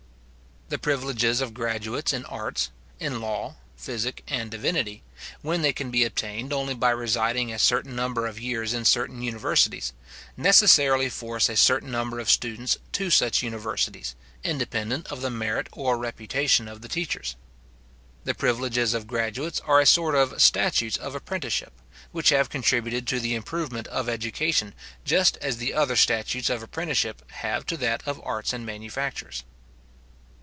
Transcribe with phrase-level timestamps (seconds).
[0.69, 5.03] The privileges of graduates in arts, in law, physic, and divinity,
[5.41, 9.21] when they can be obtained only by residing a certain number of years in certain
[9.21, 9.91] universities,
[10.37, 15.97] necessarily force a certain number of students to such universities, independent of the merit or
[15.97, 17.35] reputation of the teachers.
[18.23, 21.73] The privileges of graduates are a sort of statutes of apprenticeship,
[22.13, 24.73] which have contributed to the improvement of education
[25.03, 29.43] just as the other statutes of apprenticeship have to that of arts and manufactures.